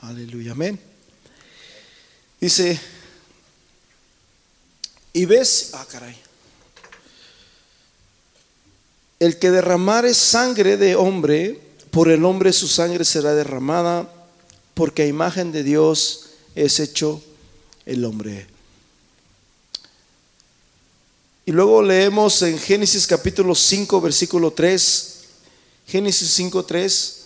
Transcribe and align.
Aleluya, 0.00 0.52
amén. 0.52 0.80
Dice, 2.40 2.80
y 5.12 5.26
ves, 5.26 5.70
ah, 5.74 5.86
caray. 5.90 6.16
El 9.18 9.38
que 9.38 9.50
derramare 9.50 10.14
sangre 10.14 10.78
de 10.78 10.96
hombre, 10.96 11.60
por 11.90 12.08
el 12.08 12.24
hombre 12.24 12.54
su 12.54 12.66
sangre 12.66 13.04
será 13.04 13.34
derramada, 13.34 14.10
porque 14.72 15.02
a 15.02 15.06
imagen 15.06 15.52
de 15.52 15.62
Dios 15.62 16.30
es 16.54 16.80
hecho 16.80 17.22
el 17.84 18.02
hombre. 18.06 18.46
Y 21.44 21.52
luego 21.52 21.82
leemos 21.82 22.40
en 22.40 22.58
Génesis 22.58 23.06
capítulo 23.06 23.54
5, 23.54 24.00
versículo 24.00 24.52
3, 24.52 25.20
Génesis 25.86 26.30
5, 26.30 26.64
3. 26.64 27.19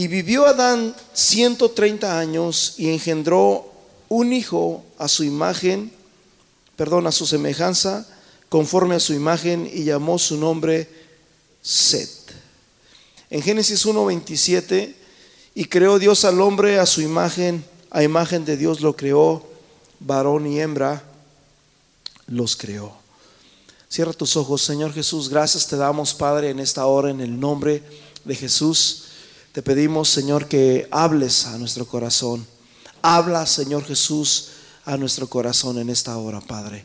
Y 0.00 0.08
vivió 0.08 0.46
Adán 0.46 0.96
130 1.12 2.18
años 2.18 2.72
y 2.78 2.88
engendró 2.88 3.70
un 4.08 4.32
hijo 4.32 4.82
a 4.96 5.08
su 5.08 5.24
imagen, 5.24 5.92
perdón, 6.74 7.06
a 7.06 7.12
su 7.12 7.26
semejanza, 7.26 8.08
conforme 8.48 8.94
a 8.94 8.98
su 8.98 9.12
imagen, 9.12 9.70
y 9.70 9.84
llamó 9.84 10.18
su 10.18 10.38
nombre 10.38 10.88
Set. 11.60 12.08
En 13.28 13.42
Génesis 13.42 13.84
1:27, 13.84 14.94
y 15.54 15.66
creó 15.66 15.98
Dios 15.98 16.24
al 16.24 16.40
hombre 16.40 16.78
a 16.78 16.86
su 16.86 17.02
imagen, 17.02 17.62
a 17.90 18.02
imagen 18.02 18.46
de 18.46 18.56
Dios 18.56 18.80
lo 18.80 18.96
creó, 18.96 19.46
varón 19.98 20.46
y 20.46 20.60
hembra 20.60 21.04
los 22.26 22.56
creó. 22.56 22.94
Cierra 23.90 24.14
tus 24.14 24.34
ojos, 24.38 24.62
Señor 24.62 24.94
Jesús, 24.94 25.28
gracias 25.28 25.66
te 25.66 25.76
damos, 25.76 26.14
Padre, 26.14 26.48
en 26.48 26.58
esta 26.58 26.86
hora, 26.86 27.10
en 27.10 27.20
el 27.20 27.38
nombre 27.38 27.82
de 28.24 28.34
Jesús. 28.34 29.08
Te 29.52 29.62
pedimos, 29.62 30.08
Señor, 30.08 30.46
que 30.46 30.86
hables 30.92 31.46
a 31.46 31.58
nuestro 31.58 31.84
corazón. 31.84 32.46
Habla, 33.02 33.46
Señor 33.46 33.84
Jesús, 33.84 34.50
a 34.84 34.96
nuestro 34.96 35.28
corazón 35.28 35.78
en 35.78 35.90
esta 35.90 36.16
hora, 36.16 36.40
Padre. 36.40 36.84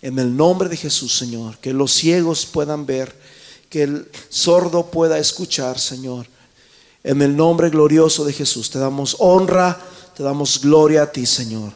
En 0.00 0.18
el 0.18 0.34
nombre 0.34 0.70
de 0.70 0.78
Jesús, 0.78 1.18
Señor, 1.18 1.58
que 1.58 1.74
los 1.74 1.92
ciegos 1.92 2.46
puedan 2.46 2.86
ver, 2.86 3.14
que 3.68 3.82
el 3.82 4.10
sordo 4.30 4.90
pueda 4.90 5.18
escuchar, 5.18 5.78
Señor. 5.78 6.26
En 7.04 7.20
el 7.20 7.36
nombre 7.36 7.68
glorioso 7.68 8.24
de 8.24 8.32
Jesús, 8.32 8.70
te 8.70 8.78
damos 8.78 9.16
honra, 9.18 9.78
te 10.16 10.22
damos 10.22 10.58
gloria 10.60 11.02
a 11.02 11.12
ti, 11.12 11.26
Señor. 11.26 11.72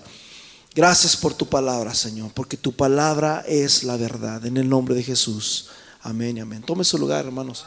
Gracias 0.75 1.19
por 1.19 1.35
tu 1.35 1.47
palabra, 1.47 1.95
Señor, 1.95 2.33
porque 2.33 2.57
tu 2.57 2.73
palabra 2.73 3.45
es 3.47 3.85
la 3.85 3.99
verdad. 3.99 4.45
En 4.47 4.57
el 4.57 4.71
nombre 4.71 4.95
de 4.95 5.03
Jesús. 5.03 5.69
Amén 6.01 6.41
amén. 6.41 6.63
Tome 6.63 6.83
su 6.83 6.97
lugar, 6.97 7.27
hermanos. 7.27 7.67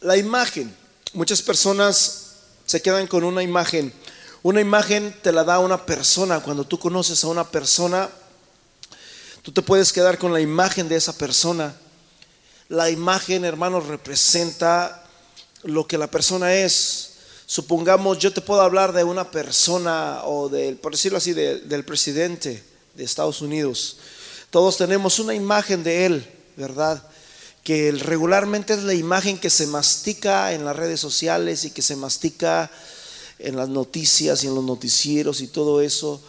La 0.00 0.16
imagen. 0.16 0.74
Muchas 1.12 1.42
personas 1.42 2.28
se 2.64 2.80
quedan 2.80 3.06
con 3.06 3.22
una 3.22 3.42
imagen. 3.42 3.92
Una 4.42 4.62
imagen 4.62 5.14
te 5.22 5.30
la 5.30 5.44
da 5.44 5.58
una 5.58 5.84
persona. 5.84 6.40
Cuando 6.40 6.64
tú 6.64 6.78
conoces 6.78 7.22
a 7.22 7.26
una 7.26 7.46
persona, 7.46 8.08
tú 9.42 9.52
te 9.52 9.60
puedes 9.60 9.92
quedar 9.92 10.16
con 10.16 10.32
la 10.32 10.40
imagen 10.40 10.88
de 10.88 10.96
esa 10.96 11.12
persona. 11.12 11.74
La 12.70 12.88
imagen, 12.88 13.44
hermanos, 13.44 13.88
representa 13.88 15.04
lo 15.64 15.86
que 15.86 15.98
la 15.98 16.06
persona 16.06 16.54
es. 16.54 17.16
Supongamos, 17.44 18.18
yo 18.18 18.32
te 18.32 18.40
puedo 18.40 18.62
hablar 18.62 18.94
de 18.94 19.04
una 19.04 19.30
persona 19.30 20.22
o 20.24 20.48
del, 20.48 20.76
por 20.76 20.92
decirlo 20.92 21.18
así, 21.18 21.34
del 21.34 21.84
presidente 21.84 22.64
de 22.94 23.04
Estados 23.04 23.42
Unidos. 23.42 23.98
Todos 24.48 24.78
tenemos 24.78 25.18
una 25.18 25.34
imagen 25.34 25.84
de 25.84 26.06
él, 26.06 26.26
¿verdad? 26.56 27.02
Que 27.64 27.92
regularmente 27.92 28.74
es 28.74 28.82
la 28.82 28.94
imagen 28.94 29.38
que 29.38 29.50
se 29.50 29.66
mastica 29.66 30.52
en 30.52 30.64
las 30.64 30.76
redes 30.76 31.00
sociales 31.00 31.64
y 31.64 31.70
que 31.70 31.82
se 31.82 31.96
mastica 31.96 32.70
en 33.38 33.56
las 33.56 33.68
noticias 33.68 34.44
y 34.44 34.46
en 34.46 34.54
los 34.54 34.64
noticieros 34.64 35.40
y 35.40 35.48
todo 35.48 35.80
eso. 35.80 36.20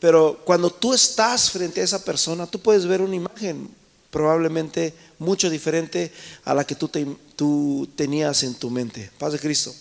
Pero 0.00 0.40
cuando 0.44 0.70
tú 0.70 0.92
estás 0.92 1.50
frente 1.50 1.80
a 1.80 1.84
esa 1.84 2.04
persona, 2.04 2.46
tú 2.46 2.60
puedes 2.60 2.86
ver 2.86 3.00
una 3.00 3.16
imagen 3.16 3.70
probablemente 4.10 4.94
mucho 5.18 5.50
diferente 5.50 6.12
a 6.44 6.54
la 6.54 6.64
que 6.64 6.74
tú, 6.74 6.90
tú 7.34 7.88
tenías 7.96 8.42
en 8.42 8.54
tu 8.54 8.70
mente. 8.70 9.10
Paz 9.18 9.32
de 9.32 9.38
Cristo. 9.38 9.74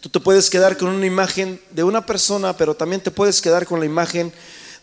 Tú 0.00 0.08
te 0.08 0.20
puedes 0.20 0.50
quedar 0.50 0.76
con 0.76 0.88
una 0.88 1.06
imagen 1.06 1.60
de 1.70 1.82
una 1.82 2.04
persona, 2.04 2.56
pero 2.56 2.74
también 2.74 3.02
te 3.02 3.10
puedes 3.10 3.40
quedar 3.40 3.66
con 3.66 3.80
la 3.80 3.86
imagen 3.86 4.32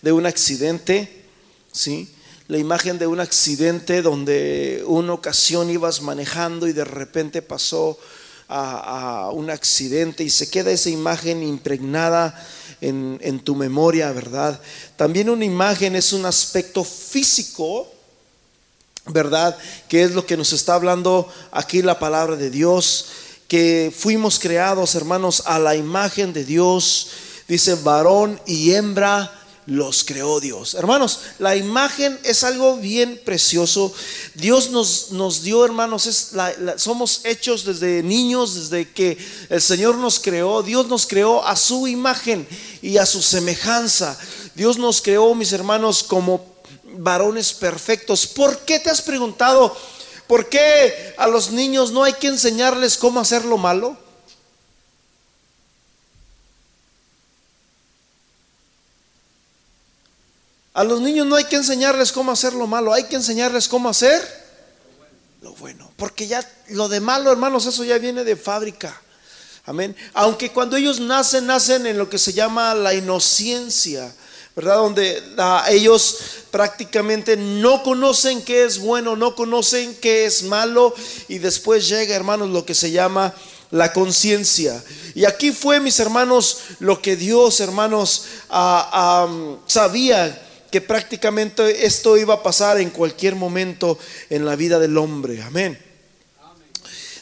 de 0.01 0.11
un 0.11 0.25
accidente, 0.25 1.25
¿sí? 1.71 2.09
La 2.47 2.57
imagen 2.57 2.99
de 2.99 3.07
un 3.07 3.19
accidente 3.19 4.01
donde 4.01 4.83
una 4.85 5.13
ocasión 5.13 5.69
ibas 5.69 6.01
manejando 6.01 6.67
y 6.67 6.73
de 6.73 6.83
repente 6.83 7.41
pasó 7.41 7.97
a, 8.49 9.29
un 9.33 9.49
accidente 9.49 10.23
y 10.23 10.29
se 10.29 10.49
queda 10.49 10.71
esa 10.71 10.89
imagen 10.89 11.41
impregnada 11.43 12.45
en, 12.81 13.17
en 13.21 13.39
tu 13.39 13.55
memoria, 13.55 14.11
¿verdad? 14.11 14.59
También 14.97 15.29
una 15.29 15.45
imagen 15.45 15.95
es 15.95 16.11
un 16.11 16.25
aspecto 16.25 16.83
físico 16.83 17.87
¿verdad? 19.07 19.57
Que 19.87 20.03
es 20.03 20.11
lo 20.11 20.25
que 20.25 20.37
nos 20.37 20.53
está 20.53 20.75
hablando 20.75 21.27
aquí 21.51 21.81
la 21.81 21.99
palabra 21.99 22.35
de 22.35 22.49
Dios, 22.49 23.07
que 23.47 23.93
fuimos 23.95 24.39
creados, 24.39 24.95
hermanos, 24.95 25.43
a 25.45 25.59
la 25.59 25.75
imagen 25.75 26.33
de 26.33 26.45
Dios. 26.45 27.09
Dice, 27.47 27.75
varón 27.75 28.39
y 28.45 28.73
hembra 28.73 29.40
los 29.65 30.03
creó 30.03 30.39
Dios. 30.39 30.73
Hermanos, 30.73 31.19
la 31.39 31.55
imagen 31.55 32.19
es 32.23 32.43
algo 32.43 32.77
bien 32.77 33.19
precioso. 33.23 33.93
Dios 34.35 34.71
nos, 34.71 35.11
nos 35.11 35.43
dio, 35.43 35.63
hermanos, 35.63 36.07
es 36.07 36.31
somos 36.77 37.21
hechos 37.23 37.65
desde 37.65 38.03
niños, 38.03 38.55
desde 38.55 38.89
que 38.89 39.17
el 39.49 39.61
Señor 39.61 39.97
nos 39.97 40.19
creó. 40.19 40.63
Dios 40.63 40.87
nos 40.87 41.05
creó 41.05 41.45
a 41.45 41.55
su 41.55 41.87
imagen 41.87 42.47
y 42.81 42.97
a 42.97 43.05
su 43.05 43.21
semejanza. 43.21 44.17
Dios 44.55 44.77
nos 44.77 45.01
creó, 45.01 45.33
mis 45.35 45.53
hermanos, 45.53 46.03
como 46.03 46.45
varones 46.97 47.53
perfectos. 47.53 48.27
¿Por 48.27 48.59
qué 48.59 48.79
te 48.79 48.89
has 48.89 49.01
preguntado 49.01 49.75
por 50.27 50.49
qué 50.49 51.13
a 51.17 51.27
los 51.27 51.51
niños 51.51 51.91
no 51.91 52.03
hay 52.03 52.13
que 52.13 52.27
enseñarles 52.27 52.97
cómo 52.97 53.19
hacer 53.19 53.45
lo 53.45 53.57
malo? 53.57 53.97
A 60.73 60.83
los 60.83 61.01
niños 61.01 61.27
no 61.27 61.35
hay 61.35 61.45
que 61.45 61.57
enseñarles 61.57 62.11
cómo 62.11 62.31
hacer 62.31 62.53
lo 62.53 62.67
malo, 62.67 62.93
hay 62.93 63.03
que 63.05 63.15
enseñarles 63.15 63.67
cómo 63.67 63.89
hacer 63.89 64.21
lo 65.41 65.53
bueno. 65.53 65.91
Porque 65.97 66.27
ya 66.27 66.47
lo 66.69 66.87
de 66.87 66.99
malo, 66.99 67.31
hermanos, 67.31 67.65
eso 67.65 67.83
ya 67.83 67.97
viene 67.97 68.23
de 68.23 68.35
fábrica. 68.35 69.01
Amén. 69.65 69.95
Aunque 70.13 70.51
cuando 70.51 70.77
ellos 70.77 70.99
nacen, 70.99 71.45
nacen 71.45 71.85
en 71.85 71.97
lo 71.97 72.09
que 72.09 72.17
se 72.17 72.33
llama 72.33 72.73
la 72.73 72.93
inocencia. 72.93 74.13
¿verdad? 74.55 74.77
Donde 74.77 75.23
ellos 75.69 76.17
prácticamente 76.51 77.37
no 77.37 77.83
conocen 77.83 78.41
qué 78.41 78.65
es 78.65 78.79
bueno, 78.79 79.15
no 79.15 79.33
conocen 79.33 79.95
qué 79.95 80.25
es 80.25 80.43
malo 80.43 80.93
y 81.29 81.37
después 81.37 81.87
llega, 81.87 82.15
hermanos, 82.15 82.49
lo 82.49 82.65
que 82.65 82.75
se 82.75 82.91
llama 82.91 83.33
la 83.69 83.93
conciencia. 83.93 84.83
Y 85.15 85.23
aquí 85.23 85.51
fue, 85.51 85.79
mis 85.79 85.99
hermanos, 85.99 86.57
lo 86.79 87.01
que 87.01 87.15
Dios, 87.15 87.61
hermanos, 87.61 88.25
sabía 89.67 90.49
que 90.71 90.81
prácticamente 90.81 91.85
esto 91.85 92.17
iba 92.17 92.35
a 92.35 92.43
pasar 92.43 92.79
en 92.79 92.89
cualquier 92.89 93.35
momento 93.35 93.99
en 94.29 94.45
la 94.45 94.55
vida 94.55 94.79
del 94.79 94.97
hombre. 94.97 95.41
Amén. 95.43 95.77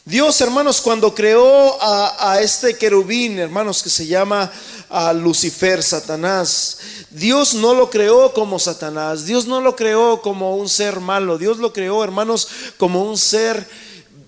Dios, 0.05 0.41
hermanos, 0.41 0.81
cuando 0.81 1.13
creó 1.13 1.77
a, 1.81 2.39
este 2.41 2.75
querubín, 2.75 3.37
hermanos, 3.37 3.83
que 3.83 3.91
se 3.91 4.07
llama 4.07 4.51
a 4.89 5.13
Lucifer, 5.13 5.83
Satanás. 5.83 6.79
Dios 7.11 7.53
no 7.53 7.75
lo 7.75 7.91
creó 7.91 8.33
como 8.33 8.57
Satanás, 8.57 9.25
Dios 9.25 9.45
no 9.45 9.61
lo 9.61 9.75
creó 9.75 10.21
como 10.21 10.55
un 10.55 10.67
ser 10.67 10.99
malo, 10.99 11.37
Dios 11.37 11.57
lo 11.57 11.73
creó, 11.73 12.03
hermanos, 12.03 12.47
como 12.77 13.03
un 13.03 13.19
ser 13.19 13.67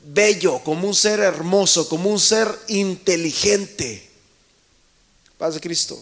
bello, 0.05 0.59
como 0.63 0.87
un 0.87 0.93
ser 0.93 1.19
hermoso, 1.19 1.89
como 1.89 2.11
un 2.11 2.19
ser 2.19 2.47
inteligente. 2.67 4.07
Paz 5.39 5.55
de 5.55 5.61
Cristo. 5.61 5.99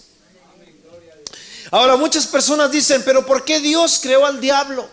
Ahora 1.71 1.95
muchas 1.95 2.25
personas 2.25 2.71
dicen, 2.71 3.03
pero 3.05 3.25
¿por 3.25 3.45
qué 3.45 3.59
Dios 3.59 3.99
creó 4.01 4.25
al 4.25 4.41
diablo? 4.41 4.89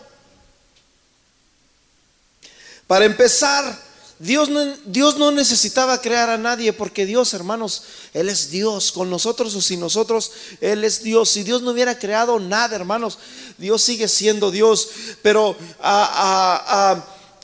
Para 2.86 3.04
empezar, 3.04 3.86
Dios 4.18 4.48
no, 4.48 4.64
Dios 4.86 5.16
no 5.16 5.30
necesitaba 5.30 6.00
crear 6.00 6.30
a 6.30 6.38
nadie 6.38 6.72
porque 6.72 7.04
Dios, 7.04 7.34
hermanos, 7.34 7.82
Él 8.14 8.28
es 8.28 8.50
Dios. 8.50 8.92
Con 8.92 9.10
nosotros 9.10 9.54
o 9.54 9.60
sin 9.60 9.80
nosotros, 9.80 10.32
Él 10.60 10.84
es 10.84 11.02
Dios. 11.02 11.30
Si 11.30 11.42
Dios 11.42 11.62
no 11.62 11.72
hubiera 11.72 11.98
creado 11.98 12.38
nada, 12.40 12.76
hermanos, 12.76 13.18
Dios 13.58 13.82
sigue 13.82 14.08
siendo 14.08 14.50
Dios. 14.50 14.88
Pero, 15.22 15.56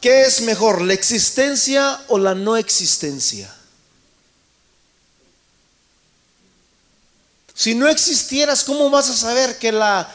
¿qué 0.01 0.23
es 0.23 0.43
mejor, 0.43 0.83
la 0.83 0.95
existencia 0.95 2.01
o 2.09 2.19
la 2.19 2.35
no 2.35 2.57
existencia? 2.57 3.55
Si 7.55 7.75
no 7.75 7.89
existieras, 7.89 8.65
¿cómo 8.65 8.91
vas 8.91 9.11
a 9.11 9.17
saber 9.17 9.59
que 9.59 9.73
la 9.73 10.13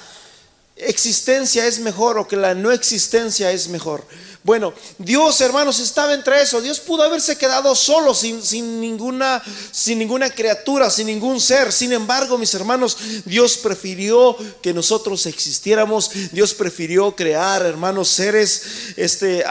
existencia 0.79 1.65
es 1.65 1.79
mejor 1.79 2.17
o 2.17 2.27
que 2.27 2.35
la 2.35 2.53
no 2.53 2.71
existencia 2.71 3.51
es 3.51 3.67
mejor. 3.67 4.05
Bueno, 4.43 4.73
Dios, 4.97 5.41
hermanos, 5.41 5.79
estaba 5.79 6.13
entre 6.13 6.41
eso. 6.41 6.61
Dios 6.61 6.79
pudo 6.79 7.03
haberse 7.03 7.37
quedado 7.37 7.75
solo, 7.75 8.13
sin, 8.13 8.41
sin, 8.41 8.79
ninguna, 8.79 9.43
sin 9.71 9.99
ninguna 9.99 10.29
criatura, 10.29 10.89
sin 10.89 11.07
ningún 11.07 11.41
ser. 11.41 11.73
Sin 11.73 11.91
embargo, 11.91 12.37
mis 12.37 12.53
hermanos, 12.53 12.97
Dios 13.25 13.57
prefirió 13.57 14.37
que 14.61 14.73
nosotros 14.73 15.25
existiéramos. 15.25 16.11
Dios 16.31 16.53
prefirió 16.53 17.15
crear, 17.15 17.65
hermanos, 17.65 18.07
seres. 18.07 18.63
Este, 18.95 19.43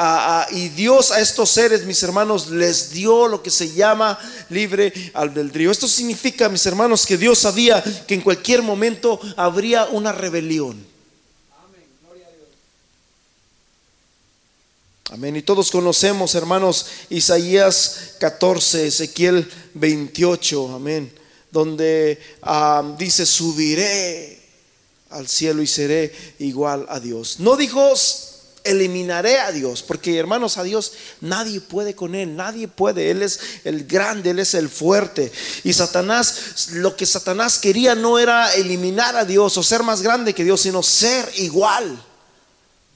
y 0.53 0.69
Dios 0.71 1.11
a 1.11 1.21
estos 1.21 1.51
seres, 1.51 1.85
mis 1.85 2.03
hermanos, 2.03 2.49
les 2.49 2.91
dio 2.91 3.29
lo 3.29 3.43
que 3.43 3.51
se 3.51 3.73
llama 3.73 4.19
libre 4.49 4.93
albedrío. 5.13 5.71
Esto 5.71 5.89
significa, 5.89 6.49
mis 6.49 6.65
hermanos, 6.65 7.05
que 7.05 7.19
Dios 7.19 7.39
sabía 7.39 7.83
que 8.07 8.15
en 8.15 8.23
cualquier 8.23 8.63
momento 8.63 9.21
habría 9.37 9.85
una 9.87 10.13
rebelión. 10.13 10.96
Amén. 15.11 15.37
Y 15.37 15.43
todos 15.43 15.71
conocemos, 15.71 16.35
hermanos, 16.35 16.87
Isaías 17.11 18.15
14, 18.19 18.89
Ezequiel 18.89 19.49
28, 19.75 20.75
amén, 20.75 21.13
donde 21.53 22.21
ah, 22.43 22.83
dice, 22.99 23.25
subiré 23.25 24.43
al 25.11 25.29
cielo 25.29 25.63
y 25.63 25.69
seré 25.69 26.13
igual 26.41 26.87
a 26.89 26.99
Dios. 26.99 27.39
No 27.39 27.57
dijo, 27.57 27.95
eliminaré 28.65 29.39
a 29.39 29.53
Dios, 29.53 29.85
porque 29.85 30.19
hermanos, 30.19 30.59
a 30.59 30.65
Dios 30.65 30.95
nadie 31.21 31.61
puede 31.61 31.95
con 31.95 32.17
Él, 32.17 32.35
nadie 32.35 32.67
puede, 32.67 33.13
Él 33.13 33.23
es 33.23 33.39
el 33.63 33.87
grande, 33.87 34.31
Él 34.31 34.41
es 34.41 34.55
el 34.55 34.69
fuerte. 34.69 35.31
Y 35.63 35.73
Satanás, 35.73 36.71
lo 36.73 36.97
que 36.97 37.07
Satanás 37.07 37.59
quería 37.59 37.95
no 37.95 38.19
era 38.19 38.53
eliminar 38.55 39.15
a 39.15 39.25
Dios 39.25 39.57
o 39.57 39.63
ser 39.63 39.85
más 39.85 40.03
grande 40.03 40.35
que 40.35 40.43
Dios, 40.43 40.63
sino 40.63 40.83
ser 40.83 41.31
igual 41.37 42.05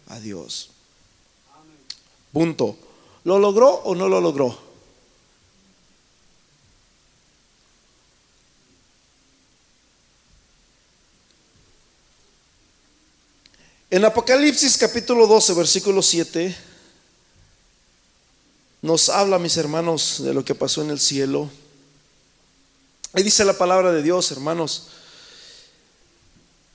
a 0.08 0.18
Dios. 0.18 0.70
Punto. 2.32 2.76
¿Lo 3.24 3.38
logró 3.38 3.68
o 3.68 3.94
no 3.94 4.08
lo 4.08 4.20
logró? 4.20 4.70
En 13.90 14.04
Apocalipsis 14.04 14.78
capítulo 14.78 15.26
12, 15.26 15.52
versículo 15.54 16.00
7, 16.00 16.56
nos 18.82 19.08
habla, 19.08 19.40
mis 19.40 19.56
hermanos, 19.56 20.22
de 20.22 20.32
lo 20.32 20.44
que 20.44 20.54
pasó 20.54 20.82
en 20.82 20.90
el 20.90 21.00
cielo. 21.00 21.50
Ahí 23.12 23.24
dice 23.24 23.44
la 23.44 23.58
palabra 23.58 23.90
de 23.90 24.04
Dios, 24.04 24.30
hermanos. 24.30 24.88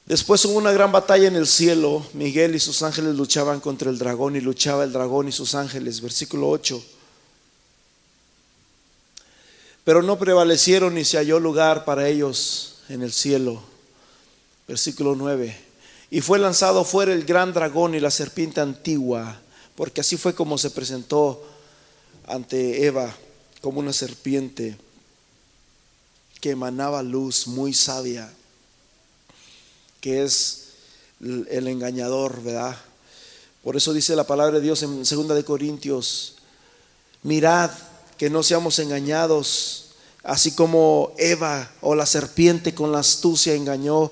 Después 0.05 0.45
hubo 0.45 0.57
una 0.57 0.71
gran 0.71 0.91
batalla 0.91 1.27
en 1.27 1.35
el 1.35 1.47
cielo. 1.47 2.05
Miguel 2.13 2.53
y 2.53 2.59
sus 2.59 2.83
ángeles 2.83 3.15
luchaban 3.15 3.59
contra 3.59 3.89
el 3.89 3.97
dragón 3.97 4.35
y 4.35 4.41
luchaba 4.41 4.83
el 4.83 4.93
dragón 4.93 5.27
y 5.27 5.31
sus 5.31 5.55
ángeles. 5.55 5.99
Versículo 5.99 6.49
8. 6.49 6.83
Pero 9.83 10.03
no 10.03 10.17
prevalecieron 10.19 10.93
ni 10.93 11.03
se 11.03 11.17
halló 11.17 11.39
lugar 11.39 11.85
para 11.85 12.07
ellos 12.07 12.77
en 12.87 13.01
el 13.01 13.11
cielo. 13.11 13.63
Versículo 14.67 15.15
9. 15.15 15.57
Y 16.11 16.21
fue 16.21 16.37
lanzado 16.37 16.85
fuera 16.85 17.11
el 17.11 17.25
gran 17.25 17.51
dragón 17.51 17.95
y 17.95 17.99
la 17.99 18.11
serpiente 18.11 18.61
antigua, 18.61 19.39
porque 19.75 20.01
así 20.01 20.17
fue 20.17 20.35
como 20.35 20.59
se 20.59 20.69
presentó 20.69 21.43
ante 22.27 22.85
Eva 22.85 23.11
como 23.61 23.79
una 23.79 23.93
serpiente 23.93 24.77
que 26.41 26.51
emanaba 26.51 27.01
luz 27.01 27.47
muy 27.47 27.73
sabia 27.73 28.31
que 30.05 30.23
es 30.23 30.65
el 31.19 31.67
engañador, 31.67 32.43
¿verdad? 32.43 32.77
Por 33.63 33.75
eso 33.75 33.91
dice 33.91 34.15
la 34.15 34.27
palabra 34.27 34.59
de 34.59 34.63
Dios 34.63 34.83
en 34.83 34.99
2 35.03 35.29
de 35.29 35.43
Corintios, 35.43 36.35
mirad 37.23 37.71
que 38.15 38.29
no 38.29 38.43
seamos 38.43 38.77
engañados, 38.77 39.95
así 40.21 40.51
como 40.51 41.11
Eva 41.17 41.71
o 41.81 41.95
la 41.95 42.05
serpiente 42.05 42.75
con 42.75 42.91
la 42.91 42.99
astucia 42.99 43.55
engañó 43.55 44.11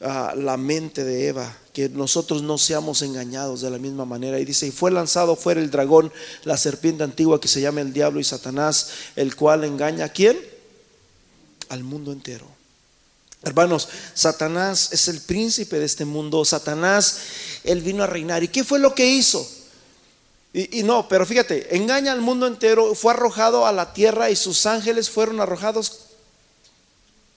a 0.00 0.34
la 0.34 0.56
mente 0.56 1.04
de 1.04 1.28
Eva, 1.28 1.54
que 1.74 1.90
nosotros 1.90 2.42
no 2.42 2.56
seamos 2.56 3.02
engañados 3.02 3.60
de 3.60 3.68
la 3.68 3.76
misma 3.76 4.06
manera. 4.06 4.40
Y 4.40 4.46
dice, 4.46 4.68
y 4.68 4.70
fue 4.70 4.90
lanzado 4.90 5.36
fuera 5.36 5.60
el 5.60 5.70
dragón, 5.70 6.10
la 6.44 6.56
serpiente 6.56 7.04
antigua 7.04 7.42
que 7.42 7.48
se 7.48 7.60
llama 7.60 7.82
el 7.82 7.92
diablo 7.92 8.20
y 8.20 8.24
Satanás, 8.24 8.88
el 9.16 9.36
cual 9.36 9.64
engaña 9.64 10.06
a 10.06 10.12
quién? 10.14 10.40
Al 11.68 11.84
mundo 11.84 12.10
entero. 12.10 12.59
Hermanos, 13.42 13.88
Satanás 14.14 14.90
es 14.92 15.08
el 15.08 15.20
príncipe 15.20 15.78
de 15.78 15.86
este 15.86 16.04
mundo. 16.04 16.44
Satanás, 16.44 17.18
él 17.64 17.80
vino 17.80 18.02
a 18.02 18.06
reinar. 18.06 18.42
¿Y 18.42 18.48
qué 18.48 18.64
fue 18.64 18.78
lo 18.78 18.94
que 18.94 19.06
hizo? 19.06 19.48
Y, 20.52 20.82
no, 20.82 21.08
pero 21.08 21.24
fíjate, 21.24 21.76
engaña 21.76 22.10
al 22.10 22.20
mundo 22.20 22.46
entero, 22.46 22.94
fue 22.96 23.12
arrojado 23.12 23.66
a 23.66 23.72
la 23.72 23.92
tierra 23.92 24.30
y 24.30 24.36
sus 24.36 24.66
ángeles 24.66 25.08
fueron 25.08 25.40
arrojados 25.40 26.00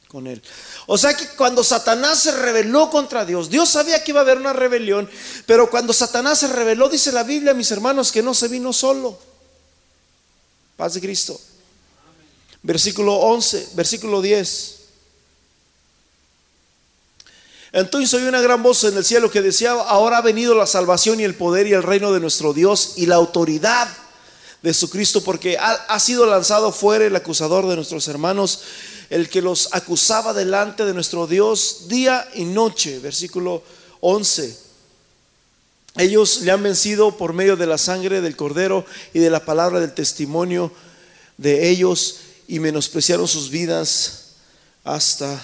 con 0.07 0.25
él. 0.25 0.41
O 0.87 0.97
sea 0.97 1.15
que 1.15 1.27
cuando 1.29 1.63
Satanás 1.63 2.19
se 2.19 2.31
rebeló 2.31 2.89
contra 2.89 3.23
Dios, 3.23 3.51
Dios 3.51 3.69
sabía 3.69 4.03
que 4.03 4.11
iba 4.11 4.21
a 4.21 4.23
haber 4.23 4.37
una 4.37 4.51
rebelión, 4.51 5.07
pero 5.45 5.69
cuando 5.69 5.93
Satanás 5.93 6.39
se 6.39 6.47
rebeló, 6.47 6.89
dice 6.89 7.11
la 7.11 7.23
Biblia, 7.23 7.53
mis 7.53 7.69
hermanos, 7.69 8.11
que 8.11 8.23
no 8.23 8.33
se 8.33 8.47
vino 8.47 8.73
solo. 8.73 9.17
Paz 10.75 10.95
de 10.95 11.01
Cristo. 11.01 11.39
Versículo 12.63 13.13
11, 13.15 13.69
versículo 13.75 14.23
10. 14.23 14.82
Entonces 17.73 18.13
oí 18.13 18.23
una 18.27 18.39
gran 18.39 18.61
voz 18.61 18.83
en 18.83 18.95
el 18.95 19.03
cielo 19.03 19.31
que 19.31 19.41
decía, 19.41 19.71
ahora 19.71 20.19
ha 20.19 20.21
venido 20.21 20.53
la 20.53 20.67
salvación 20.67 21.19
y 21.19 21.23
el 21.23 21.33
poder 21.33 21.65
y 21.65 21.73
el 21.73 21.81
reino 21.81 22.13
de 22.13 22.19
nuestro 22.19 22.53
Dios 22.53 22.93
y 22.97 23.07
la 23.07 23.15
autoridad 23.15 23.87
de 24.61 24.75
su 24.75 24.91
Cristo, 24.91 25.21
porque 25.23 25.57
ha, 25.57 25.99
sido 25.99 26.27
lanzado 26.27 26.71
fuera 26.71 27.03
el 27.03 27.15
acusador 27.15 27.67
de 27.67 27.75
nuestros 27.75 28.07
hermanos, 28.07 28.61
el 29.09 29.27
que 29.27 29.41
los 29.41 29.69
acusaba 29.71 30.33
delante 30.35 30.85
de 30.85 30.93
nuestro 30.93 31.25
Dios 31.25 31.87
día 31.87 32.29
y 32.35 32.45
noche. 32.45 32.99
Versículo 32.99 33.63
11. 34.01 34.55
Ellos 35.97 36.41
le 36.41 36.51
han 36.51 36.61
vencido 36.61 37.17
por 37.17 37.33
medio 37.33 37.57
de 37.57 37.65
la 37.65 37.79
sangre 37.79 38.21
del 38.21 38.35
cordero 38.35 38.85
y 39.13 39.19
de 39.19 39.31
la 39.31 39.43
palabra 39.43 39.79
del 39.79 39.93
testimonio 39.93 40.71
de 41.37 41.69
ellos 41.69 42.17
y 42.47 42.59
menospreciaron 42.59 43.27
sus 43.27 43.49
vidas 43.49 44.35
hasta 44.83 45.43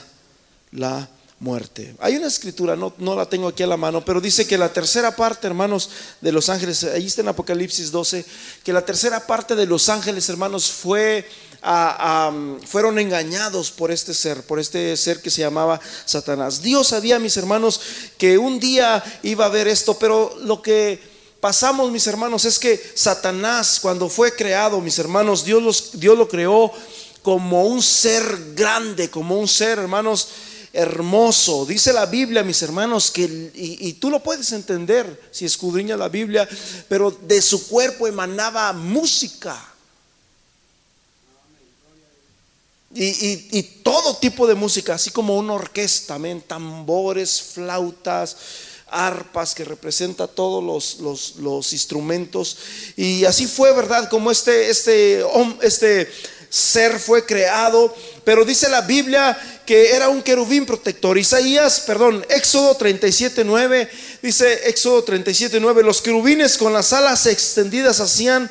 la 0.71 1.09
muerte. 1.39 1.95
Hay 1.99 2.17
una 2.17 2.27
escritura, 2.27 2.75
no, 2.75 3.15
la 3.15 3.25
tengo 3.25 3.47
aquí 3.47 3.63
a 3.63 3.67
la 3.67 3.77
mano, 3.77 4.03
pero 4.03 4.19
dice 4.19 4.45
que 4.45 4.57
la 4.57 4.73
tercera 4.73 5.15
parte, 5.15 5.47
hermanos, 5.47 5.89
de 6.19 6.31
los 6.31 6.49
ángeles, 6.49 6.83
ahí 6.83 7.05
está 7.05 7.21
en 7.21 7.29
Apocalipsis 7.29 7.91
12, 7.91 8.25
que 8.63 8.73
la 8.73 8.85
tercera 8.85 9.25
parte 9.25 9.55
de 9.55 9.65
los 9.65 9.87
ángeles, 9.87 10.27
hermanos, 10.27 10.69
fue, 10.69 11.25
fueron 12.65 12.99
engañados 12.99 13.71
por 13.71 13.91
este 13.91 14.13
ser, 14.13 14.43
por 14.43 14.59
este 14.59 14.97
ser 14.97 15.21
que 15.21 15.29
se 15.29 15.41
llamaba 15.41 15.79
Satanás. 16.05 16.61
Dios 16.61 16.87
sabía, 16.87 17.19
mis 17.19 17.37
hermanos, 17.37 17.79
que 18.17 18.37
un 18.37 18.59
día 18.59 19.01
iba 19.23 19.45
a 19.45 19.47
haber 19.47 19.69
esto, 19.69 19.97
pero 19.97 20.37
lo 20.41 20.61
que 20.61 20.99
pasamos, 21.39 21.89
mis 21.89 22.05
hermanos, 22.07 22.43
es 22.43 22.59
que 22.59 22.81
Satanás, 22.95 23.79
cuando 23.81 24.09
fue 24.09 24.35
creado, 24.35 24.81
mis 24.81 24.99
hermanos, 24.99 25.45
Dios, 25.45 25.63
los, 25.63 25.99
Dios 25.99 26.17
lo 26.17 26.27
creó 26.27 26.71
como 27.21 27.63
un 27.65 27.81
ser 27.81 28.53
grande, 28.55 29.09
como 29.09 29.37
un 29.37 29.47
ser, 29.47 29.79
hermanos, 29.79 30.27
hermoso. 30.73 31.65
Dice 31.65 31.93
la 31.93 32.05
Biblia, 32.05 32.43
mis 32.43 32.61
hermanos, 32.61 33.11
que, 33.11 33.51
y, 33.53 33.93
tú 33.93 34.09
lo 34.09 34.21
puedes 34.21 34.51
entender 34.51 35.29
si 35.31 35.45
escudriña 35.45 35.97
la 35.97 36.09
Biblia, 36.09 36.47
pero 36.87 37.11
de 37.11 37.41
su 37.41 37.67
cuerpo 37.67 38.07
emanaba 38.07 38.73
música. 38.73 39.65
Y, 42.93 43.61
todo 43.83 44.17
tipo 44.17 44.47
de 44.47 44.55
música, 44.55 44.95
así 44.95 45.11
como 45.11 45.37
una 45.37 45.53
orquesta, 45.53 46.17
tambores, 46.47 47.41
flautas, 47.41 48.35
arpas 48.87 49.53
que 49.53 49.63
representa 49.63 50.27
todos 50.27 50.63
los, 50.99 51.35
los, 51.37 51.73
instrumentos. 51.73 52.57
Y 52.95 53.25
así 53.25 53.47
fue, 53.47 53.73
¿verdad? 53.73 54.09
Como 54.09 54.31
este, 54.31 54.69
este, 54.69 55.23
este 55.61 56.09
ser 56.49 56.99
fue 56.99 57.25
creado. 57.25 57.95
Pero 58.23 58.45
dice 58.45 58.69
la 58.69 58.81
Biblia 58.81 59.37
que 59.65 59.95
era 59.95 60.09
un 60.09 60.23
querubín 60.23 60.65
protector. 60.65 61.17
Isaías, 61.17 61.81
perdón, 61.81 62.25
Éxodo 62.29 62.75
37, 62.75 63.43
9, 63.43 63.89
dice 64.21 64.67
Éxodo 64.67 65.03
37, 65.03 65.59
9, 65.59 65.83
los 65.83 66.01
querubines 66.01 66.57
con 66.57 66.73
las 66.73 66.91
alas 66.91 67.27
extendidas 67.27 67.99
hacían 67.99 68.49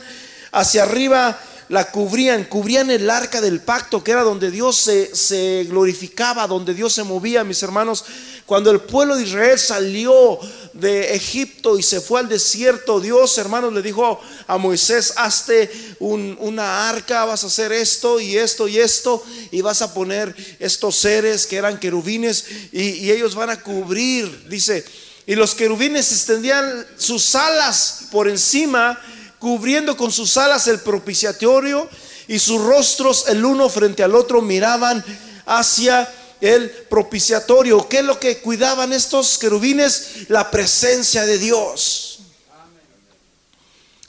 hacia 0.52 0.84
arriba 0.84 1.40
la 1.68 1.90
cubrían, 1.90 2.44
cubrían 2.44 2.90
el 2.90 3.10
arca 3.10 3.40
del 3.40 3.60
pacto, 3.60 4.02
que 4.02 4.12
era 4.12 4.22
donde 4.22 4.50
Dios 4.50 4.76
se, 4.76 5.14
se, 5.14 5.64
glorificaba, 5.68 6.46
donde 6.46 6.72
Dios 6.72 6.94
se 6.94 7.04
movía, 7.04 7.44
mis 7.44 7.62
hermanos. 7.62 8.04
Cuando 8.46 8.70
el 8.70 8.80
pueblo 8.80 9.16
de 9.16 9.24
Israel 9.24 9.58
salió 9.58 10.38
de 10.72 11.14
Egipto 11.14 11.78
y 11.78 11.82
se 11.82 12.00
fue 12.00 12.20
al 12.20 12.28
desierto, 12.28 13.00
Dios, 13.00 13.36
hermanos, 13.36 13.74
le 13.74 13.82
dijo 13.82 14.18
a 14.46 14.56
Moisés, 14.56 15.12
hazte 15.16 15.70
una 16.00 16.88
arca, 16.88 17.26
vas 17.26 17.44
a 17.44 17.48
hacer 17.48 17.72
esto 17.72 18.18
y 18.18 18.38
esto 18.38 18.66
y 18.66 18.78
esto, 18.78 19.22
y 19.50 19.60
vas 19.60 19.82
a 19.82 19.92
poner 19.92 20.34
estos 20.60 20.96
seres 20.96 21.46
que 21.46 21.56
eran 21.56 21.78
querubines 21.78 22.46
y, 22.72 22.80
y 22.80 23.10
ellos 23.10 23.34
van 23.34 23.50
a 23.50 23.60
cubrir, 23.60 24.48
dice, 24.48 24.82
Y 25.26 25.34
los 25.34 25.54
querubines 25.54 26.10
extendían 26.12 26.86
sus 26.96 27.34
alas 27.34 28.06
por 28.10 28.26
encima, 28.26 28.98
cubriendo 29.38 29.96
con 29.96 30.12
sus 30.12 30.36
alas 30.36 30.66
el 30.66 30.80
propiciatorio 30.80 31.88
y 32.26 32.38
sus 32.38 32.62
rostros 32.62 33.26
el 33.28 33.44
uno 33.44 33.68
frente 33.68 34.02
al 34.02 34.14
otro 34.14 34.40
miraban 34.42 35.04
hacia 35.46 36.12
el 36.40 36.70
propiciatorio. 36.70 37.88
¿Qué 37.88 37.98
es 37.98 38.04
lo 38.04 38.20
que 38.20 38.38
cuidaban 38.38 38.92
estos 38.92 39.38
querubines? 39.38 40.28
La 40.28 40.50
presencia 40.50 41.26
de 41.26 41.38
Dios. 41.38 42.20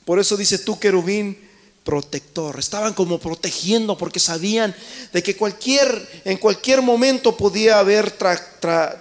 Por 0.05 0.19
eso 0.19 0.38
dice 0.38 0.57
tú, 0.59 0.79
querubín, 0.79 1.49
protector. 1.83 2.59
Estaban 2.59 2.93
como 2.93 3.19
protegiendo 3.19 3.98
porque 3.98 4.19
sabían 4.19 4.75
de 5.12 5.24
que 5.24 5.36
cualquier, 5.36 6.21
en 6.25 6.38
cualquier 6.38 6.81
momento 6.81 7.36
podía 7.36 7.79
haber 7.79 8.12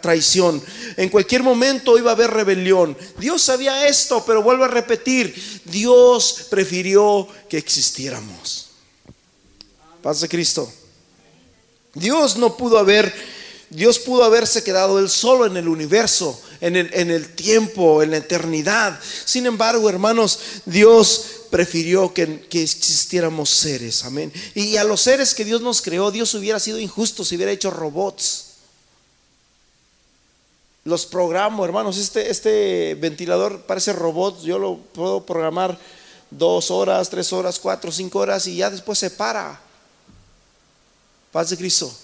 traición. 0.00 0.62
En 0.96 1.08
cualquier 1.08 1.42
momento 1.42 1.98
iba 1.98 2.10
a 2.10 2.14
haber 2.14 2.30
rebelión. 2.30 2.96
Dios 3.18 3.42
sabía 3.42 3.86
esto, 3.86 4.24
pero 4.26 4.42
vuelvo 4.42 4.64
a 4.64 4.68
repetir, 4.68 5.34
Dios 5.64 6.46
prefirió 6.50 7.28
que 7.48 7.58
existiéramos. 7.58 8.68
Paz 10.02 10.20
de 10.20 10.28
Cristo. 10.28 10.72
Dios 11.94 12.36
no 12.36 12.56
pudo 12.56 12.78
haber, 12.78 13.12
Dios 13.70 13.98
pudo 13.98 14.24
haberse 14.24 14.62
quedado 14.62 14.98
él 14.98 15.08
solo 15.08 15.46
en 15.46 15.56
el 15.56 15.68
universo, 15.68 16.40
en 16.60 16.76
el, 16.76 17.34
tiempo, 17.34 18.02
en 18.02 18.10
la 18.10 18.18
eternidad. 18.18 18.98
Sin 19.24 19.46
embargo, 19.46 19.88
hermanos, 19.88 20.38
Dios 20.64 21.24
prefirió 21.50 22.12
que, 22.12 22.46
existiéramos 22.52 23.50
seres, 23.50 24.04
amén. 24.04 24.32
Y 24.54 24.76
a 24.76 24.84
los 24.84 25.00
seres 25.00 25.34
que 25.34 25.44
Dios 25.44 25.60
nos 25.60 25.82
creó, 25.82 26.10
Dios 26.10 26.34
hubiera 26.34 26.58
sido 26.58 26.78
injusto 26.78 27.24
si 27.24 27.36
hubiera 27.36 27.52
hecho 27.52 27.70
robots. 27.70 28.44
Los 30.84 31.06
programo, 31.06 31.64
hermanos, 31.64 31.98
este, 31.98 32.30
este 32.30 32.96
ventilador 32.98 33.62
parece 33.62 33.92
robot, 33.92 34.42
yo 34.42 34.58
lo 34.58 34.76
puedo 34.76 35.24
programar 35.24 35.78
dos 36.30 36.70
horas, 36.70 37.10
tres 37.10 37.32
horas, 37.32 37.58
cuatro, 37.58 37.92
cinco 37.92 38.20
horas 38.20 38.46
y 38.46 38.56
ya 38.56 38.70
después 38.70 38.98
se 38.98 39.10
para. 39.10 39.60
Paz 41.30 41.50
de 41.50 41.56
Cristo. 41.56 41.94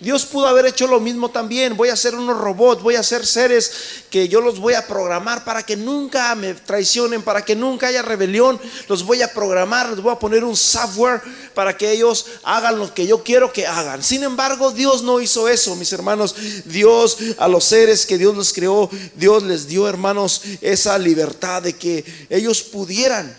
Dios 0.00 0.26
pudo 0.26 0.46
haber 0.46 0.66
hecho 0.66 0.86
lo 0.86 1.00
mismo 1.00 1.30
también. 1.30 1.76
Voy 1.76 1.88
a 1.88 1.94
hacer 1.94 2.14
unos 2.14 2.36
robots, 2.38 2.82
voy 2.82 2.96
a 2.96 3.00
hacer 3.00 3.26
seres 3.26 3.72
que 4.10 4.28
yo 4.28 4.40
los 4.40 4.58
voy 4.58 4.74
a 4.74 4.86
programar 4.86 5.44
para 5.44 5.62
que 5.62 5.76
nunca 5.76 6.34
me 6.34 6.54
traicionen, 6.54 7.22
para 7.22 7.44
que 7.44 7.56
nunca 7.56 7.86
haya 7.86 8.02
rebelión. 8.02 8.60
Los 8.88 9.04
voy 9.04 9.22
a 9.22 9.32
programar, 9.32 9.90
les 9.90 10.00
voy 10.00 10.12
a 10.12 10.18
poner 10.18 10.44
un 10.44 10.56
software 10.56 11.22
para 11.54 11.76
que 11.76 11.90
ellos 11.90 12.26
hagan 12.42 12.78
lo 12.78 12.92
que 12.92 13.06
yo 13.06 13.22
quiero 13.22 13.52
que 13.52 13.66
hagan. 13.66 14.02
Sin 14.02 14.22
embargo, 14.22 14.72
Dios 14.72 15.02
no 15.02 15.20
hizo 15.20 15.48
eso, 15.48 15.74
mis 15.76 15.92
hermanos. 15.92 16.34
Dios 16.66 17.16
a 17.38 17.48
los 17.48 17.64
seres 17.64 18.04
que 18.04 18.18
Dios 18.18 18.36
los 18.36 18.52
creó, 18.52 18.90
Dios 19.14 19.42
les 19.42 19.66
dio, 19.66 19.88
hermanos, 19.88 20.42
esa 20.60 20.98
libertad 20.98 21.62
de 21.62 21.74
que 21.74 22.04
ellos 22.28 22.62
pudieran 22.62 23.34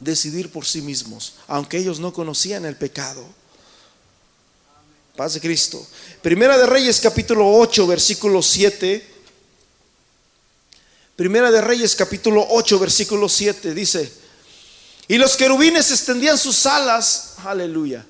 decidir 0.00 0.50
por 0.50 0.64
sí 0.64 0.82
mismos, 0.82 1.34
aunque 1.46 1.78
ellos 1.78 2.00
no 2.00 2.12
conocían 2.12 2.64
el 2.64 2.76
pecado. 2.76 3.24
Paz 5.16 5.34
de 5.34 5.40
Cristo. 5.40 5.86
Primera 6.22 6.56
de 6.56 6.66
Reyes 6.66 7.00
capítulo 7.00 7.52
8, 7.58 7.86
versículo 7.86 8.42
7. 8.42 9.10
Primera 11.16 11.50
de 11.50 11.60
Reyes 11.60 11.94
capítulo 11.94 12.46
8, 12.48 12.78
versículo 12.78 13.28
7 13.28 13.74
dice, 13.74 14.10
y 15.08 15.18
los 15.18 15.36
querubines 15.36 15.90
extendían 15.90 16.38
sus 16.38 16.64
alas, 16.64 17.34
aleluya. 17.44 18.04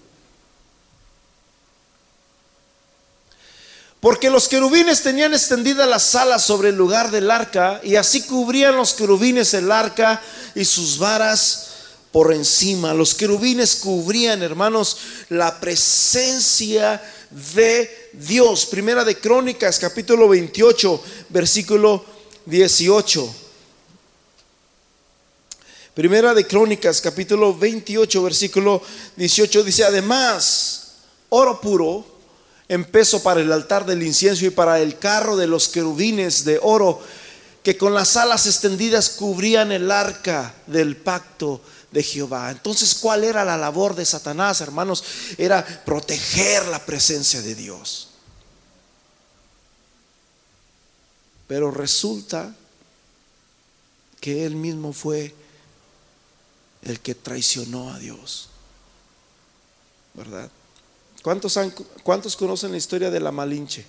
Porque 3.99 4.30
los 4.30 4.49
querubines 4.49 5.02
tenían 5.02 5.35
extendidas 5.35 5.88
las 5.88 6.14
alas 6.14 6.44
sobre 6.44 6.68
el 6.68 6.76
lugar 6.76 7.11
del 7.11 7.30
arca 7.30 7.80
y 7.82 7.97
así 7.97 8.23
cubrían 8.23 8.76
los 8.76 8.94
querubines 8.94 9.54
el 9.54 9.71
arca 9.73 10.23
y 10.54 10.64
sus 10.64 10.99
varas 10.99 11.72
por 12.12 12.33
encima. 12.33 12.92
Los 12.92 13.14
querubines 13.14 13.76
cubrían, 13.76 14.42
hermanos, 14.42 14.99
la 15.31 15.59
presencia 15.59 17.02
de 17.31 18.11
Dios. 18.12 18.66
Primera 18.66 19.04
de 19.04 19.16
Crónicas, 19.16 19.78
capítulo 19.78 20.28
28, 20.28 21.02
versículo 21.31 22.04
18. 22.45 23.35
Primera 25.95 26.35
de 26.35 26.47
Crónicas, 26.47 27.00
capítulo 27.00 27.57
28, 27.57 28.23
versículo 28.23 28.83
18 29.16 29.62
dice, 29.62 29.85
además, 29.85 30.95
oro 31.31 31.61
puro 31.61 32.04
en 32.69 32.85
peso 32.85 33.23
para 33.23 33.40
el 33.40 33.52
altar 33.52 33.85
del 33.85 34.02
incienso 34.02 34.47
y 34.47 34.50
para 34.50 34.81
el 34.81 34.99
carro 34.99 35.37
de 35.37 35.47
los 35.47 35.69
querubines 35.69 36.45
de 36.45 36.59
oro 36.62 37.00
que 37.62 37.76
con 37.76 37.95
las 37.95 38.16
alas 38.16 38.47
extendidas 38.47 39.11
cubrían 39.11 39.71
el 39.71 39.90
arca 39.90 40.54
del 40.66 40.97
pacto 40.97 41.61
de 41.92 42.02
Jehová. 42.02 42.50
Entonces, 42.50 42.94
¿cuál 42.94 43.22
era 43.22 43.44
la 43.44 43.56
labor 43.56 43.94
de 43.94 44.04
Satanás, 44.04 44.61
hermanos? 44.61 45.04
Era 45.38 45.64
proteger 45.84 46.66
la 46.66 46.84
presencia 46.84 47.40
de 47.42 47.54
Dios. 47.54 48.08
Pero 51.46 51.70
resulta 51.70 52.54
que 54.20 54.46
él 54.46 54.56
mismo 54.56 54.92
fue 54.92 55.34
el 56.82 57.00
que 57.00 57.14
traicionó 57.14 57.92
a 57.92 57.99
Dios. 57.99 58.49
¿Verdad? 60.14 60.50
¿Cuántos, 61.22 61.58
¿Cuántos 62.02 62.37
conocen 62.37 62.72
la 62.72 62.78
historia 62.78 63.11
de 63.11 63.20
la 63.20 63.32
Malinche? 63.32 63.87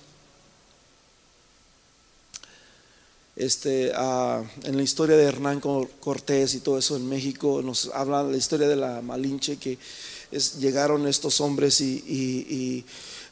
Este, 3.36 3.90
en 3.90 4.76
la 4.76 4.82
historia 4.82 5.16
de 5.16 5.24
Hernán 5.24 5.60
Cortés 5.60 6.54
y 6.54 6.60
todo 6.60 6.78
eso 6.78 6.96
en 6.96 7.08
México, 7.08 7.62
nos 7.62 7.90
habla 7.92 8.22
la 8.22 8.36
historia 8.36 8.68
de 8.68 8.76
la 8.76 9.02
Malinche, 9.02 9.56
que 9.56 9.78
llegaron 10.58 11.06
estos 11.06 11.40
hombres 11.40 11.80
y, 11.80 12.84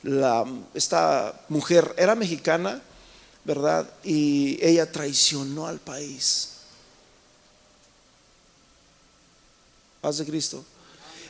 la, 0.03 0.45
esta 0.75 1.41
mujer 1.49 1.95
era 1.97 2.17
mexicana, 2.17 2.83
¿verdad? 3.45 3.89
Y 4.03 4.59
ella 4.61 4.91
traicionó 4.91 5.69
al 5.69 5.79
país. 5.79 6.49
Paz 10.01 10.19
de 10.19 10.27
Cristo. 10.27 10.65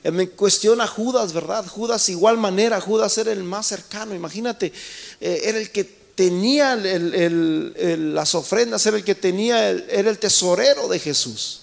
Me 0.05 0.31
cuestiona 0.31 0.87
Judas, 0.87 1.35
¿verdad? 1.35 1.67
Judas 1.67 2.09
igual 2.09 2.39
manera, 2.39 2.81
Judas 2.81 3.17
era 3.19 3.31
el 3.31 3.45
más 3.45 3.67
cercano, 3.67 4.15
imagínate, 4.15 4.73
eh, 5.21 5.43
era 5.45 5.59
el 5.59 5.71
que 5.71 6.02
tenía 6.15 6.77
las 6.77 8.35
ofrendas, 8.35 8.85
era 8.87 8.97
el 8.97 9.05
que 9.05 9.15
tenía, 9.15 9.71
era 9.71 10.11
el 10.11 10.19
tesorero 10.19 10.89
de 10.89 10.99
Jesús. 10.99 11.61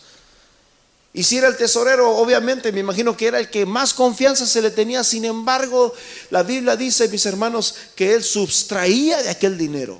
Y 1.11 1.23
si 1.23 1.37
era 1.37 1.47
el 1.47 1.57
tesorero, 1.57 2.15
obviamente 2.17 2.71
me 2.71 2.81
imagino 2.81 3.17
que 3.17 3.27
era 3.27 3.39
el 3.39 3.49
que 3.49 3.65
más 3.65 3.93
confianza 3.93 4.45
se 4.45 4.61
le 4.61 4.69
tenía. 4.69 5.03
Sin 5.03 5.25
embargo, 5.25 5.93
la 6.29 6.43
Biblia 6.43 6.75
dice, 6.75 7.07
mis 7.07 7.25
hermanos, 7.25 7.75
que 7.95 8.13
él 8.13 8.23
sustraía 8.23 9.21
de 9.23 9.29
aquel 9.29 9.57
dinero. 9.57 9.99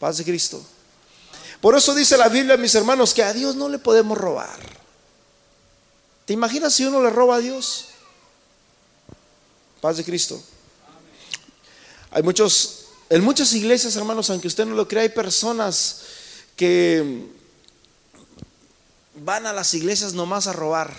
Paz 0.00 0.18
de 0.18 0.24
Cristo. 0.24 0.64
Por 1.60 1.76
eso 1.76 1.94
dice 1.94 2.16
la 2.16 2.28
Biblia, 2.28 2.56
mis 2.56 2.74
hermanos, 2.74 3.14
que 3.14 3.22
a 3.22 3.32
Dios 3.32 3.54
no 3.54 3.68
le 3.68 3.78
podemos 3.78 4.18
robar. 4.18 4.58
¿Te 6.24 6.32
imaginas 6.32 6.74
si 6.74 6.84
uno 6.84 7.00
le 7.00 7.10
roba 7.10 7.36
a 7.36 7.40
Dios? 7.40 7.86
Paz 9.80 9.96
de 9.96 10.04
Cristo. 10.04 10.42
Hay 12.12 12.22
muchos, 12.22 12.86
en 13.08 13.24
muchas 13.24 13.52
iglesias, 13.54 13.96
hermanos, 13.96 14.28
aunque 14.28 14.48
usted 14.48 14.66
no 14.66 14.74
lo 14.74 14.86
crea, 14.86 15.02
hay 15.02 15.08
personas 15.08 16.02
que 16.56 17.26
van 19.14 19.46
a 19.46 19.52
las 19.54 19.72
iglesias 19.72 20.12
nomás 20.12 20.46
a 20.46 20.52
robar. 20.52 20.94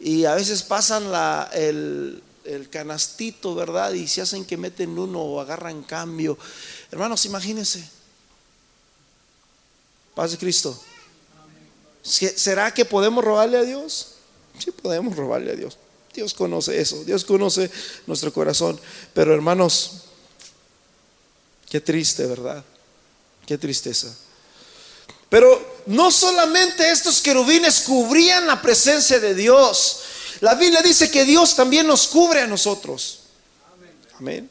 Y 0.00 0.24
a 0.24 0.34
veces 0.34 0.62
pasan 0.62 1.04
el, 1.52 2.22
el 2.44 2.70
canastito, 2.70 3.54
¿verdad? 3.54 3.92
Y 3.92 4.08
se 4.08 4.22
hacen 4.22 4.46
que 4.46 4.56
meten 4.56 4.98
uno 4.98 5.20
o 5.20 5.40
agarran 5.40 5.82
cambio. 5.82 6.38
Hermanos, 6.90 7.26
imagínense. 7.26 7.86
Paz 10.14 10.30
de 10.30 10.38
Cristo. 10.38 10.80
¿Será 12.02 12.72
que 12.72 12.86
podemos 12.86 13.22
robarle 13.22 13.58
a 13.58 13.62
Dios? 13.62 14.14
Sí, 14.58 14.70
podemos 14.70 15.14
robarle 15.14 15.52
a 15.52 15.56
Dios. 15.56 15.76
Dios 16.14 16.34
conoce 16.34 16.80
eso, 16.80 17.04
Dios 17.04 17.24
conoce 17.24 17.70
nuestro 18.06 18.32
corazón. 18.32 18.80
Pero 19.14 19.34
hermanos, 19.34 20.02
qué 21.70 21.80
triste, 21.80 22.26
¿verdad? 22.26 22.64
Qué 23.46 23.56
tristeza. 23.56 24.14
Pero 25.28 25.82
no 25.86 26.10
solamente 26.10 26.90
estos 26.90 27.20
querubines 27.20 27.80
cubrían 27.80 28.46
la 28.46 28.60
presencia 28.60 29.20
de 29.20 29.34
Dios. 29.34 30.00
La 30.40 30.54
Biblia 30.54 30.82
dice 30.82 31.10
que 31.10 31.24
Dios 31.24 31.54
también 31.54 31.86
nos 31.86 32.06
cubre 32.06 32.40
a 32.40 32.46
nosotros. 32.46 33.20
Amén. 34.18 34.50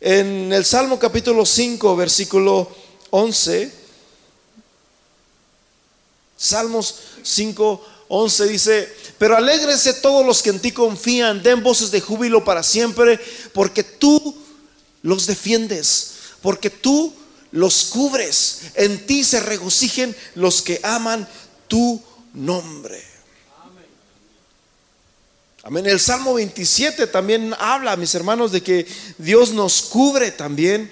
En 0.00 0.52
el 0.52 0.64
Salmo 0.64 0.98
capítulo 0.98 1.46
5, 1.46 1.96
versículo 1.96 2.68
11. 3.10 3.72
Salmos 6.36 6.96
5, 7.22 7.86
11 8.14 8.46
dice, 8.46 8.94
pero 9.16 9.38
alégrense 9.38 9.94
todos 9.94 10.26
los 10.26 10.42
que 10.42 10.50
en 10.50 10.60
ti 10.60 10.70
confían, 10.70 11.42
den 11.42 11.62
voces 11.62 11.90
de 11.90 12.02
júbilo 12.02 12.44
para 12.44 12.62
siempre, 12.62 13.18
porque 13.54 13.82
tú 13.82 14.36
los 15.00 15.26
defiendes. 15.26 16.10
porque 16.42 16.68
tú 16.70 17.14
los 17.52 17.84
cubres. 17.84 18.62
En 18.74 19.06
ti 19.06 19.24
se 19.24 19.40
regocijen 19.40 20.14
los 20.34 20.60
que 20.60 20.80
aman 20.82 21.28
tu 21.68 22.02
nombre. 22.34 23.02
Amén. 25.62 25.86
El 25.86 26.00
Salmo 26.00 26.34
27 26.34 27.06
también 27.06 27.54
habla, 27.58 27.96
mis 27.96 28.14
hermanos, 28.14 28.50
de 28.50 28.62
que 28.62 28.86
Dios 29.18 29.52
nos 29.52 29.82
cubre 29.82 30.32
también. 30.32 30.90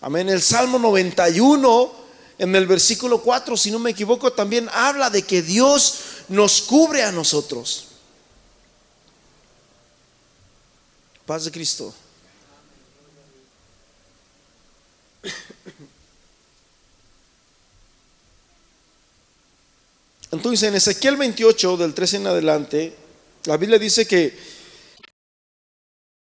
Amén. 0.00 0.28
El 0.28 0.40
Salmo 0.40 0.78
91, 0.78 1.92
en 2.38 2.54
el 2.54 2.66
versículo 2.68 3.20
4, 3.20 3.56
si 3.56 3.72
no 3.72 3.80
me 3.80 3.90
equivoco, 3.90 4.32
también 4.32 4.68
habla 4.72 5.10
de 5.10 5.22
que 5.22 5.42
Dios 5.42 5.94
nos 6.28 6.62
cubre 6.62 7.02
a 7.02 7.12
nosotros. 7.12 7.86
Paz 11.26 11.44
de 11.44 11.50
Cristo. 11.50 11.94
Entonces 20.30 20.68
en 20.68 20.74
Ezequiel 20.74 21.16
28, 21.16 21.76
del 21.78 21.94
13 21.94 22.16
en 22.18 22.26
adelante, 22.26 22.94
la 23.44 23.56
Biblia 23.56 23.78
dice 23.78 24.06
que 24.06 24.57